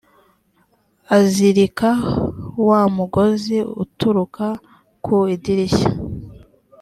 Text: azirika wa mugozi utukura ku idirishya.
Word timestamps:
azirika 1.17 1.89
wa 2.67 2.81
mugozi 2.95 3.57
utukura 3.83 4.49
ku 5.03 5.15
idirishya. 5.35 5.89